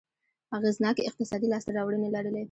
اغېزناکې 0.57 1.07
اقتصادي 1.09 1.47
لاسته 1.49 1.71
راوړنې 1.77 2.09
لرلې. 2.15 2.39